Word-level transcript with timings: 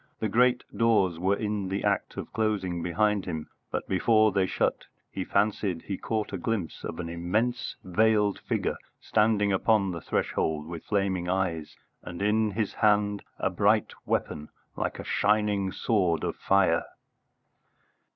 The 0.19 0.29
great 0.29 0.63
doors 0.75 1.19
were 1.19 1.35
in 1.35 1.69
the 1.69 1.83
act 1.83 2.17
of 2.17 2.33
closing 2.33 2.81
behind 2.81 3.25
him, 3.25 3.49
but 3.69 3.87
before 3.87 4.31
they 4.31 4.47
shut 4.47 4.85
he 5.11 5.23
fancied 5.23 5.83
he 5.83 5.95
caught 5.95 6.33
a 6.33 6.39
glimpse 6.39 6.83
of 6.83 6.99
an 6.99 7.07
immense 7.07 7.75
veiled 7.83 8.39
figure 8.39 8.77
standing 8.99 9.53
upon 9.53 9.91
the 9.91 10.01
threshold, 10.01 10.65
with 10.65 10.85
flaming 10.85 11.29
eyes, 11.29 11.77
and 12.01 12.19
in 12.19 12.49
his 12.49 12.73
hand 12.73 13.21
a 13.37 13.51
bright 13.51 13.93
weapon 14.07 14.49
like 14.75 14.97
a 14.97 15.03
shining 15.03 15.71
sword 15.71 16.23
of 16.23 16.35
fire. 16.35 16.85